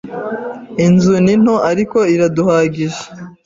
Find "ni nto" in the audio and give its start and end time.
1.25-1.55